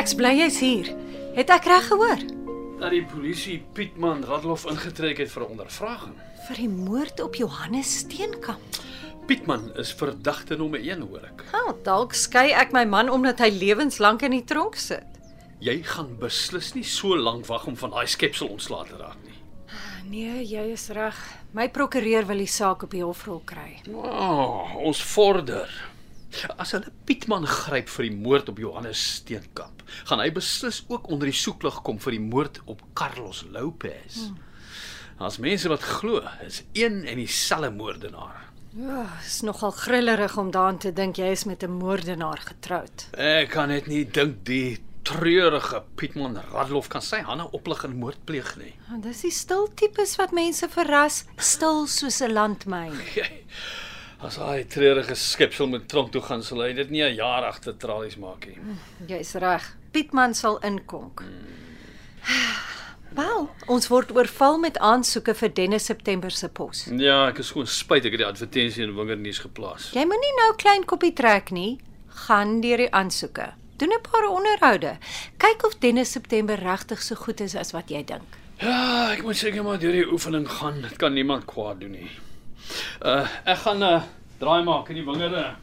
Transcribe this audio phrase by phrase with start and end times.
[0.00, 0.92] Ek's bly jy's hier.
[1.36, 2.28] Het ek reg gehoor?
[2.80, 6.14] dat die polisie Pietman Radloff ingetrek het vir 'n ondervraging.
[6.48, 8.80] Vir die moord op Johannes Steenkamp.
[9.26, 11.44] Pietman is verdagte nommer 1 hoor ek.
[11.52, 15.04] Wel, dalk skei ek my man omdat hy lewenslank in die tronk sit.
[15.60, 19.36] Jy gaan beslis nie so lank wag om van daai skepsel ontslae te raak nie.
[20.08, 21.14] Nee, jy is reg.
[21.52, 23.82] My prokureur wil die saak op die hofrol kry.
[23.94, 25.68] Oh, ons vorder.
[26.58, 31.26] As hulle Pietman gryp vir die moord op Johannes Steenkamp, gaan hy beslis ook onder
[31.26, 34.26] die soeklig kom vir die moord op Carlos Lopez.
[34.26, 34.38] Hmm.
[35.20, 38.50] As mense wat glo, is een en dieselfde moordenaar.
[38.72, 43.08] Ja, is nogal grillerig om daaraan te dink jy is met 'n moordenaar getroud.
[43.12, 48.24] Ek kan net nie dink die treurige Pietman Radloff kan sy hande oplig en moord
[48.24, 48.74] pleeg nie.
[48.90, 52.94] Want dis die stil tipes wat mense verras, stil soos 'n landmyn.
[54.26, 57.76] As hy treurige skepsel met tronk toe gaan, sal hy dit nie 'n jaar agter
[57.76, 58.58] tralies maak nie.
[59.08, 59.76] Jy's reg.
[59.90, 61.22] Pietman sal inkonk.
[63.10, 66.84] Wel, ons word oorval met aansoeke vir Dennis September se pos.
[66.94, 69.88] Ja, ek is gewoon spyt ek het die advertensie in Wingerd nuus geplaas.
[69.96, 71.80] Jy moenie nou klein koppie trek nie.
[72.26, 73.48] Gaan deur die aansoeke.
[73.82, 74.98] Doen 'n paar onderhoude.
[75.38, 78.38] Kyk of Dennis September regtig so goed is as wat jy dink.
[78.60, 80.82] Ja, ek moet seker maar deur die oefening gaan.
[80.82, 82.10] Dit kan niemand kwaad doen nie.
[83.02, 84.02] Uh ek gaan 'n uh,
[84.38, 85.56] draai maak in die wingerde.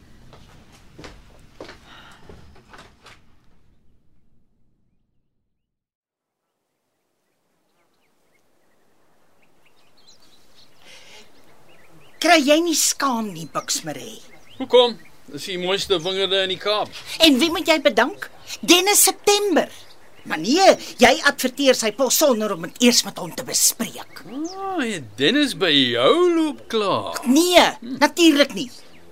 [12.17, 14.17] Kry jy nie skaam nie, Buxmarie?
[14.57, 14.95] Hoekom?
[15.29, 16.89] Dis die mooiste wingerde in die Kaap.
[17.21, 18.29] En wie moet jy bedank?
[18.65, 19.67] Dennis September.
[20.27, 20.65] Maar nee,
[20.99, 24.23] jy adverteer sy pos sonder om dit eers met hom te bespreek.
[24.25, 27.21] Ah, oh, Dennis by jou loop klaar.
[27.29, 27.63] Nee,
[28.01, 28.67] natuurlik nie.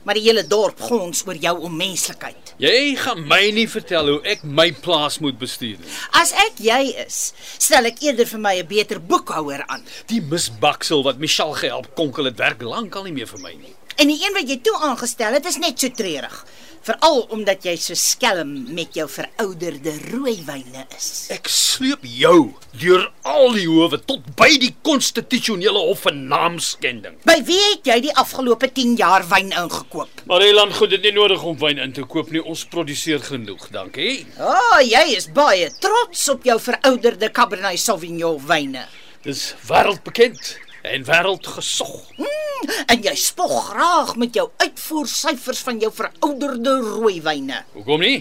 [0.05, 2.53] Maar die hele dorp gons oor jou onmenslikheid.
[2.61, 5.95] Jy gaan my nie vertel hoe ek my plaas moet bestuur nie.
[6.15, 9.83] As ek jy is, stel ek eerder vir my 'n beter boekhouer aan.
[10.07, 13.73] Die misbaksel wat Michelle gehelp konkel het werk lankal nie meer vir my nie.
[13.97, 16.45] En die een wat jy toe aangestel het, is net so treurig.
[16.85, 21.07] Veral omdat jy so skelm met jou verouderde rooiwyne is.
[21.33, 27.15] Ek sleep jou deur al die howe tot by die konstitusionele hof vir naamskending.
[27.25, 30.21] By wie het jy die afgelope 10 jaar wyn ingekoop?
[30.29, 32.43] Mareland, goed, dit is nie nodig om wyn in te koop nie.
[32.45, 34.19] Ons produseer genoeg, dankie.
[34.37, 38.85] O, oh, jy is baie trots op jou verouderde Cabernet Sauvignon wyne.
[39.25, 40.53] Dis wêreldbekend
[40.91, 41.95] en wêreldgesog.
[42.17, 47.63] Mm, en jy spog graag met jou uitvoersyfers van jou verouderde rooiwyne.
[47.73, 48.17] Hoekom nie?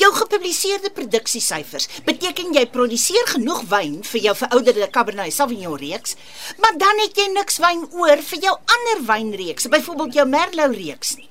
[0.00, 6.16] Jou gepubliseerde produksiesyfers beteken jy produseer genoeg wyn vir jou verouderde Cabernet Sauvignon reeks,
[6.62, 11.16] maar dan het jy niks wyn oor vir jou ander wynreekse, byvoorbeeld jou Merlot reeks
[11.18, 11.28] nie.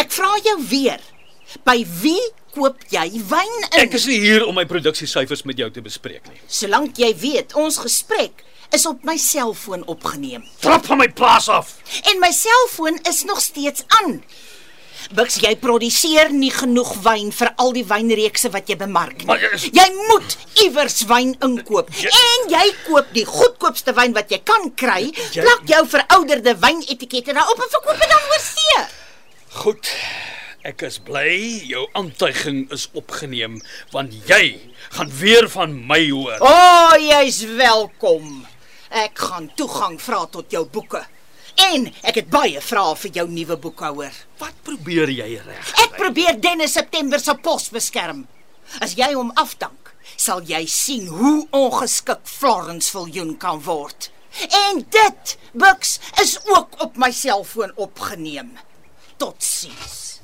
[0.00, 1.04] Ek vra jou weer,
[1.68, 2.22] by wie
[2.56, 3.78] koop jy wyn in?
[3.84, 6.40] Ek is nie hier om my produksiesyfers met jou te bespreek nie.
[6.48, 8.42] Solank jy weet, ons gesprek
[8.74, 10.44] is op my selfoon opgeneem.
[10.60, 11.76] Trap van my plaas af.
[12.12, 14.22] En my selfoon is nog steeds aan.
[15.14, 19.36] Bux, jy produseer nie genoeg wyn vir al die wynreekse wat jy bemark nie.
[19.54, 21.90] Is- Jy moet iewers wyn inkoop.
[21.94, 26.56] Jy- En jy koop die goedkoopste wyn wat jy kan kry, Jy- plak jou verouderde
[26.58, 28.84] wynetikette daarop en verkoop dit dan oor see.
[29.62, 29.92] Goed.
[30.66, 33.60] Ek is bly jou aantuiging is opgeneem
[33.92, 34.58] want jy
[34.90, 36.40] gaan weer van my hoor.
[36.40, 38.46] O, oh, jy's welkom.
[38.90, 41.02] Ek gaan toegang vra tot jou boeke.
[41.56, 44.14] En ek het baie vrae vir jou nuwe boekhouer.
[44.38, 45.72] Wat probeer jy reg?
[45.84, 48.26] Ek probeer Dennis September se pos beskerm.
[48.82, 54.10] As jy hom afdank, sal jy sien hoe ongeskik Florence Viljoen kan word.
[54.68, 58.52] En dit, Bux, is ook op my selfoon opgeneem.
[59.16, 60.15] Totsiens.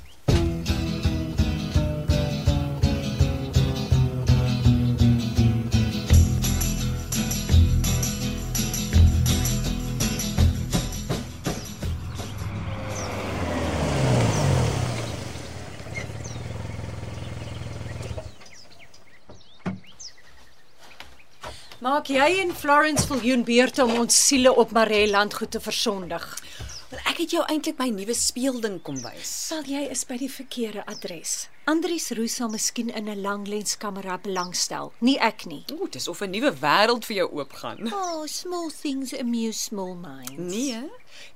[21.83, 26.23] Maak jy en Florence Viljoen beurte om ons siele op Mareeland goed te versondig.
[26.93, 29.27] Want ek het jou eintlik my nuwe speelding kom wys.
[29.49, 31.49] Sal jy is by die verkeerde adres.
[31.67, 35.65] Andries Roos sal miskien in 'n langlenskamera belangstel, nie ek nie.
[35.73, 37.91] Ooh, dis of 'n nuwe wêreld vir jou oopgaan.
[37.91, 40.39] Oh, small things amuse small minds.
[40.55, 40.87] Nee,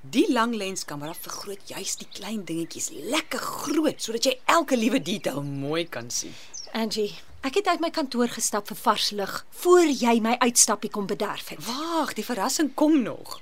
[0.02, 5.84] die langlenskamera vergroot juis die klein dingetjies lekker groot sodat jy elke liewe detail mooi
[5.90, 6.34] kan sien.
[6.74, 7.16] Angie,
[7.48, 11.54] ek het uit my kantoor gestap vir vars lug voor jy my uitstappie kom bederf
[11.54, 11.62] het.
[11.64, 13.38] Wag, die verrassing kom nog.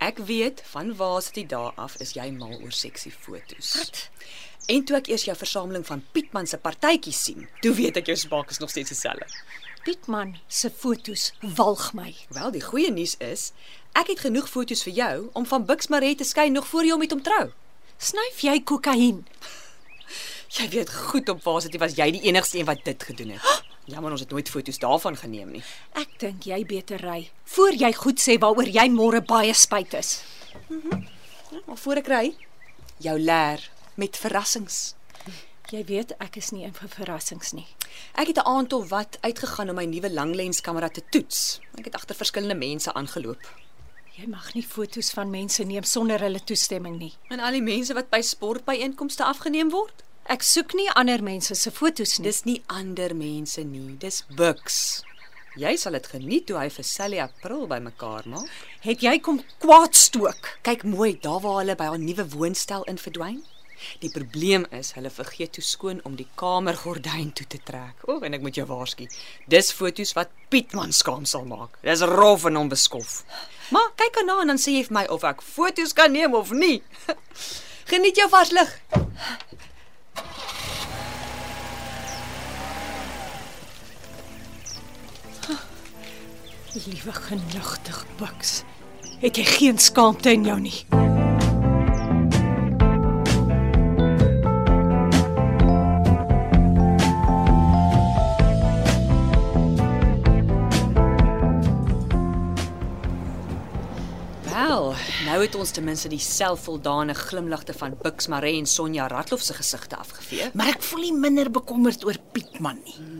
[0.00, 3.72] Ek weet van Varsity dae af is jy mal oor seksie foto's.
[3.76, 4.04] Wat?
[4.70, 8.16] En toe ek eers jou versameling van Pietman se partytjies sien, toe weet ek jou
[8.20, 9.26] smaak is nog steeds dieselfde.
[9.82, 12.12] Pietman se fotos walg my.
[12.36, 13.50] Wel, die goeie nuus is,
[13.98, 17.02] ek het genoeg foto's vir jou om van Buxmaret te skei nog voor jy hom
[17.02, 17.48] met hom trou.
[17.98, 19.24] Snyf jy kokain?
[20.50, 23.44] Jy weet goed op Varsity was jy die enigste een wat dit gedoen het.
[23.90, 25.62] Jammer ons het nooit foto's daarvan geneem nie.
[25.94, 30.10] Ek dink jy beter ry voor jy goed sê waaroor jy môre baie spyt is.
[31.66, 32.24] Maar voor ek ry,
[32.98, 33.62] jou leer
[33.94, 34.80] met verrassings.
[35.70, 37.66] Jy weet ek is nie in vir verrassings nie.
[38.18, 41.60] Ek het 'n aand of wat uitgegaan om my nuwe langlenskamera te toets.
[41.78, 43.42] Ek het agter verskillende mense aangeloop.
[44.18, 47.14] Jy mag nie fotos van mense neem sonder hulle toestemming nie.
[47.28, 51.70] En al die mense wat by sportbyeenkomste afgeneem word, Ek soek nie ander mense se
[51.74, 52.24] fotos nie.
[52.28, 55.02] dis nie ander mense nie, dis Bux.
[55.58, 58.52] Jy sal dit geniet toe hy vir Sally April bymekaar maak.
[58.84, 60.52] Het jy kom kwaad stook?
[60.62, 63.40] Kyk mooi daar waar hulle by haar nuwe woonstel in verdwyn.
[64.04, 68.06] Die probleem is hulle vergeet toe skoon om die kamergordyn toe te trek.
[68.06, 69.08] O, oh, en ek moet jou waarsku.
[69.50, 71.74] Dis foto's wat Pietman skaam sal maak.
[71.82, 73.24] Dis rof en onbeskof.
[73.74, 76.54] Maar kyk erna en dan sê jy vir my of ek foto's kan neem of
[76.54, 76.84] nie.
[77.90, 78.78] Geniet jou vars lig.
[86.74, 88.62] Liewe genigtig Bux.
[89.18, 90.84] Het jy geen skaamte in jou nie?
[104.46, 104.94] Wel,
[105.26, 109.58] nou het ons ten minste die selfvoldane glimlagte van Bux Maree en Sonja Ratloff se
[109.58, 110.52] gesigte afgevee.
[110.54, 113.19] Maar ek voel nie minder bekommerd oor Pietman nie.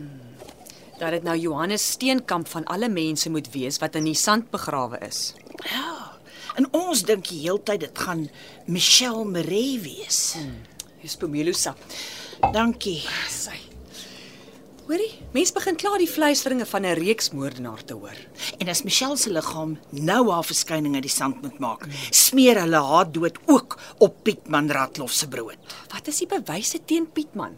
[1.01, 4.99] Dat dit nou Johannes Steenkamp van alle mense moet wees wat in die sand begrawe
[5.07, 5.31] is.
[5.65, 6.11] Ja.
[6.59, 8.27] En ons dink die heeltyd dit gaan
[8.69, 10.35] Michelle Maree wees.
[11.01, 11.81] Dis pomelo sap.
[12.53, 12.99] Dankie.
[13.33, 13.57] Sy.
[14.85, 18.17] Hoorie, mense begin klaar die fluisteringe van 'n reeksmoordenaar te hoor.
[18.59, 22.77] En as Michelle se liggaam nou haar verskyning uit die sand moet maak, smeer hulle
[22.77, 25.57] haar dood ook op Pietman Ratloff se brood.
[25.89, 27.57] Wat is die bewyse teen Pietman?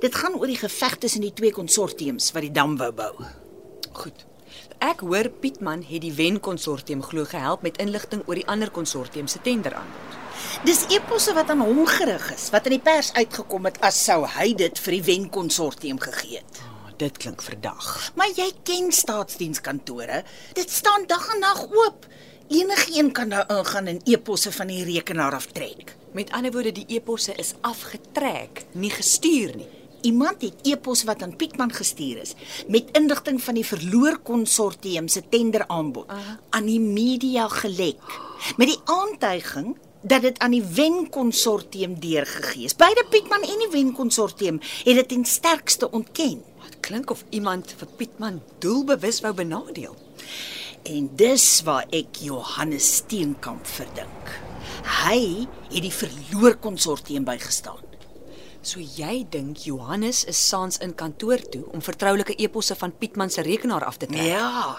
[0.00, 3.12] Dit gaan oor die geveg tussen die twee konsortiums wat die dam wou bou.
[3.92, 4.26] Goed.
[4.84, 9.28] Ek hoor Pietman het die Wen konsortium glo gehelp met inligting oor die ander konsortium
[9.28, 10.16] se tenderaanbod.
[10.68, 14.22] Dis eposse wat aan hom gerig is, wat in die pers uitgekom het as sou
[14.36, 16.60] hy dit vir die Wen konsortium gegee het.
[16.66, 17.88] Oh, dit klink verdag.
[18.20, 20.22] Maar jy ken staatsdienskantore,
[20.58, 22.04] dit staan dag en nag oop.
[22.48, 25.96] Enigeen kan daar ingaan en eposse van die rekenaar aftrek.
[26.12, 29.66] Met ander woorde, die eposse is afgetrek, nie gestuur nie.
[30.06, 32.34] Iemand het epos wat aan Pietman gestuur is
[32.68, 36.12] met inligting van die verloor konsortium se tenderaanbod
[36.50, 38.14] aan die media gelek
[38.56, 42.76] met die aantuiging dat dit aan die Wen konsortium deurgegee is.
[42.76, 46.42] Beide Pietman en die Wen konsortium het dit ten sterkste ontken.
[46.62, 49.96] Dit klink of iemand vir Pietman doelbewus wou benadeel.
[50.86, 54.30] En dis waar ek Johannes Steenkamp verdink.
[55.02, 57.82] Hy het die verloor konsortium bygestaan.
[58.66, 63.42] So jy dink Johannes is saans in kantoor toe om vertroulike eposse van Pietman se
[63.46, 64.30] rekenaar af te trek?
[64.30, 64.76] Ja.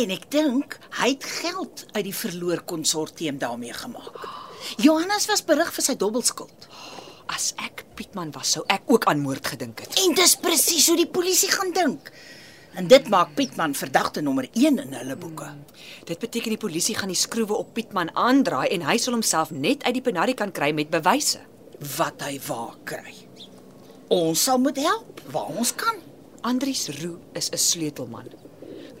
[0.00, 4.24] En ek dink hy het geld uit die verloor konsortium daarmee gemaak.
[4.80, 6.68] Johannes was berig vir sy dobbelskuld.
[7.28, 10.00] As ek Pietman was, sou ek ook aan moord gedink het.
[10.04, 12.12] En dis presies hoe die polisie gaan dink.
[12.78, 15.48] En dit maak Pietman verdagte nommer 1 in hulle boeke.
[16.06, 19.82] Dit beteken die polisie gaan die skroewe op Pietman aandraai en hy sal homself net
[19.82, 21.40] uit die penarie kan kry met bewyse.
[21.96, 23.16] Wat hy waar kry.
[24.14, 25.98] Ons sal moet help waar ons kan.
[26.46, 28.30] Andries Roo is 'n sleutelman.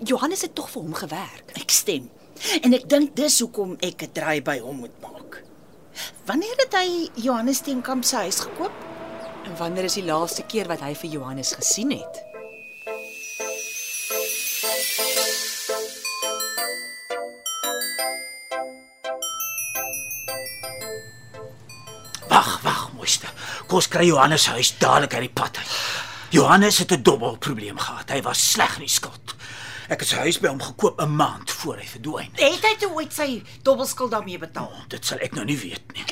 [0.02, 1.54] Johannes het tog vir hom gewerk.
[1.54, 2.10] Ek stem.
[2.62, 5.44] En ek dink dis hoekom ek 'n draai by hom moet maak.
[6.26, 8.74] Wanneer het hy Johannes Steenkamp se huis gekoop?
[9.44, 12.27] En wanneer is die laaste keer wat hy vir Johannes gesien het?
[23.78, 25.74] Ons kry Johannes se huis dadelik uit die pad uit.
[26.34, 28.10] Johannes het 'n dubbel probleem gehad.
[28.10, 29.34] Hy was sleg in die skuld.
[29.88, 32.30] Ek het sy huis by hom gekoop 'n maand voor hy verdwyn.
[32.34, 34.72] Het hy toe ooit sy dobbelskuld daarmee betaal?
[34.88, 36.04] Dit sal ek nou nie weet nie.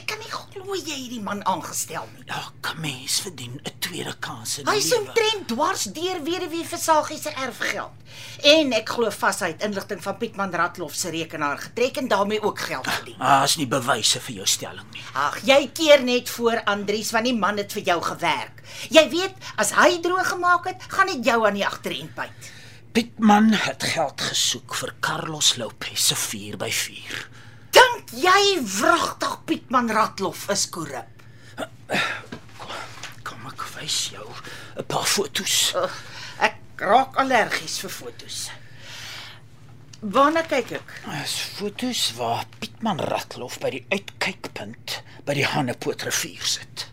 [0.57, 2.23] Glo jy het die man aangestel nie.
[2.33, 5.01] Elke mens verdien 'n tweede kans in Hy die is lewe.
[5.07, 7.93] omtrent dwars deur weduwee Versagie se erfgeld.
[8.43, 12.43] En ek glo vas hy het inligting van Pietman Ratloff se rekenaar getrek en daarmee
[12.43, 13.19] ook geld verdien.
[13.19, 15.03] Daar's nie bewyse vir jou stelling nie.
[15.15, 18.63] Ag, jy keer net voor Andries want die man het vir jou gewerk.
[18.91, 22.51] Jy weet, as hy droog gemaak het, gaan dit jou aan die agterend byt.
[22.93, 27.27] Pietman het geld gesoek vir Carlos Lopez se 4x4.
[27.75, 31.25] Dink jy wragtig Pietman Ratloff is korrup?
[33.27, 34.29] Kom ek wys jou
[34.77, 35.75] 'n paar foto's.
[35.75, 35.97] Ugh,
[36.41, 38.51] ek raak allergies vir fotos.
[40.03, 40.89] Waarna kyk ek?
[41.09, 46.87] Dis foto's waar Pietman Ratloff by die uitkykpunt by die Hanepoort rivier sit.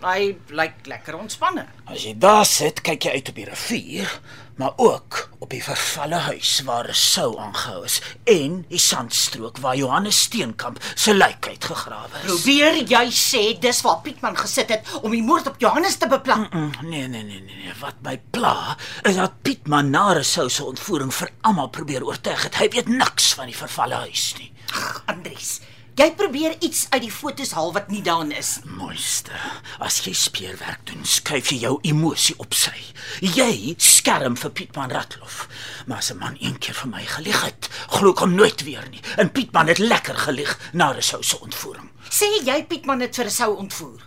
[0.00, 1.66] Hy lyk lekker ontspanne.
[1.84, 4.12] As jy daar sit, kyk jy uit op die rivier,
[4.60, 9.76] maar ook op die vervalle huis waar 'n sou aangehou is en die sandstrook waar
[9.76, 12.30] Johannes Steenkamp se lijk uitgegrawe is.
[12.30, 16.48] Probeer jy sê dis waar Pietman gesit het om die moord op Johannes te beplan?
[16.50, 17.72] Mm, Nee, nee, nee, nee, nee.
[17.80, 22.54] Wat my pla is dat Pietman na sou se ontvoering vir almal probeer oortuig het
[22.54, 24.52] hy weet niks van die vervalle huis nie.
[24.72, 25.60] Ag, Andries,
[26.00, 28.54] jy probeer iets uit die fotos haal wat nie daarin is.
[28.64, 29.36] Mooiste,
[29.84, 32.76] as jy speurwerk doen, skuif jy jou emosie op sy.
[33.20, 35.46] Jy skerm vir Pietman Ratloff.
[35.86, 38.86] Maar as 'n man een keer vir my gelieg het, glo ek hom nooit weer
[38.90, 39.02] nie.
[39.18, 41.90] En Pietman het lekker gelieg na 'n sou se ontvoering.
[42.08, 44.00] Sê jy Pietman het vir 'n sou ontvoer?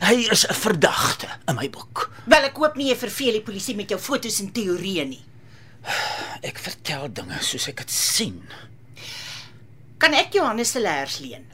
[0.00, 2.10] Hy is 'n verdagte in my boek.
[2.26, 5.24] Wel, ek hoop nie jy verveel die polisie met jou fotos en teorieë nie.
[6.42, 8.42] Ek vertel dinge soos ek dit sien.
[10.04, 11.46] Kan ek Johannes se leers leen?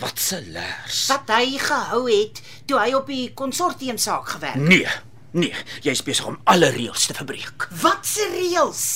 [0.00, 1.02] Wat se lers?
[1.10, 4.64] Wat hy gehou het toe hy op die konsortium saak gewerk het.
[4.64, 4.94] Nee,
[5.36, 5.52] nee,
[5.84, 7.66] jy's besig om alle reëls te verbreek.
[7.82, 8.86] Wat se reëls?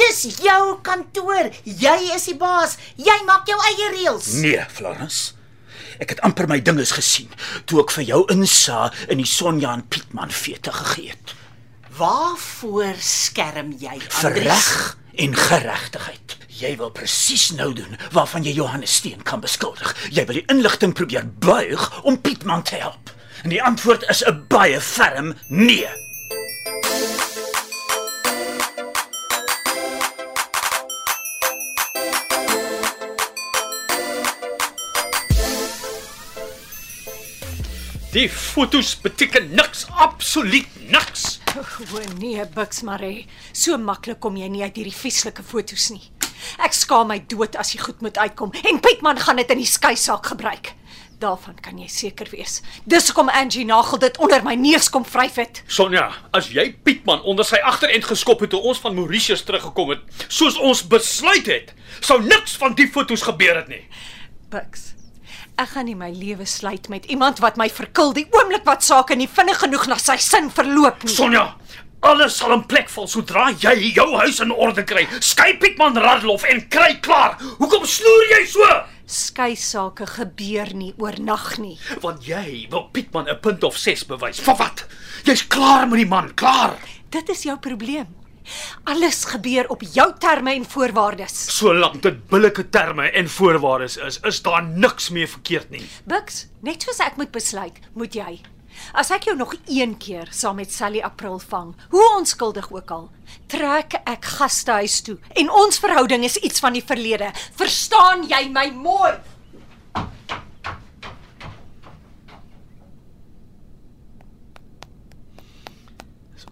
[0.00, 1.52] Dis jou kantoor.
[1.68, 2.78] Jy is die baas.
[2.96, 4.32] Jy maak jou eie reëls.
[4.40, 5.36] Nee, Florence.
[6.00, 7.28] Ek het amper my dinges gesien
[7.68, 11.36] toe ek vir jou insa in die Sonja en Pietman fete gegee het.
[12.00, 14.00] Waarvoor skerm jy?
[14.08, 14.48] Vir Andries?
[14.48, 14.94] reg
[15.28, 16.39] en geregtigheid.
[16.60, 19.94] Jy wil presies nou doen waarvan jy Johannes Steen kan beskuldig.
[20.12, 23.12] Jy wil die inligting probeer buig om Pietman te help.
[23.46, 25.88] En die antwoord is 'n baie ferm nee.
[38.12, 41.40] Die fotos beteken niks, absoluut niks.
[41.94, 43.26] O nee, Bux Maree.
[43.52, 46.19] So maklik kom jy nie uit hierdie vieslike foto's nie.
[46.70, 49.66] Ek skaam my dood as jy goed moet uitkom en Pietman gaan dit in die
[49.66, 50.68] skei saak gebruik.
[51.18, 52.60] Daarvan kan jy seker wees.
[52.86, 55.64] Dis hoekom Angie Nagel dit onder my neus kom vryf het.
[55.66, 60.06] Sonja, as jy Pietman onder sy agterend geskop het toe ons van Mauritius teruggekom het,
[60.30, 63.82] soos ons besluit het, sou niks van die fotos gebeur het nie.
[64.54, 64.92] Bux.
[65.58, 69.18] Ek gaan nie my lewe sluit met iemand wat my verkil die oomblik wat sake
[69.18, 71.18] nie vinnig genoeg na sy sin verloop nie.
[71.18, 71.48] Sonja,
[72.00, 75.06] alles sal in plek val sodra jy jou huis in orde kry.
[75.20, 77.36] Skei Pietman Radloff en kry klaar.
[77.58, 78.68] Hoekom snoer jy so?
[79.10, 81.76] Skei sake gebeur nie oornag nie.
[82.02, 84.40] Want jy wil Pietman 'n punt of 6 bewys.
[84.40, 84.86] Vir wat?
[85.24, 86.78] Jy's klaar met die man, klaar.
[87.10, 88.06] Dit is jou probleem.
[88.84, 91.56] Alles gebeur op jou terme en voorwaardes.
[91.56, 95.82] Solank dit billike terme en voorwaardes is, is daar niks meer verkeerd nie.
[96.04, 98.40] Bux, net soos ek moet besluit, moet jy.
[98.92, 103.10] As ek jou nog een keer saam met Sally April vang, hoe onskuldig ook al,
[103.46, 107.30] trek ek gastehuis toe en ons verhouding is iets van die verlede.
[107.58, 109.14] Verstaan jy my mooi?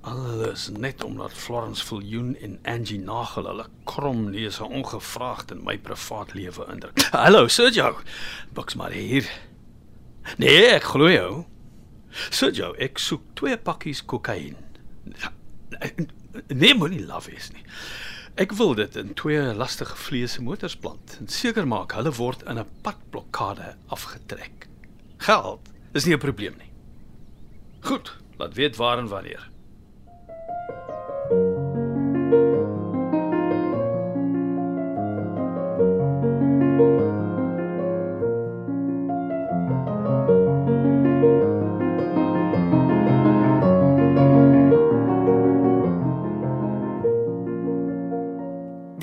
[0.08, 6.32] Alles net omdat Florence Viljoen en Angie Nagel hulle krom neuse ongevraagd in my privaat
[6.32, 7.02] lewe indruk.
[7.12, 7.98] Hallo Sergio.
[8.56, 9.28] Buks maar hier.
[10.36, 11.44] Nee, ek glo jou.
[12.10, 14.56] Sergio, ek soek twee pakkies kokain.
[16.48, 17.64] Nee, moenie laf wees nie.
[18.38, 22.58] Ek wil dit in twee lastige vleese motors plant en seker maak hulle word in
[22.58, 24.68] 'n padblokkade afgetrek.
[25.18, 26.70] Geld is nie 'n probleem nie.
[27.80, 29.50] Goed, laat weet waar en wanneer.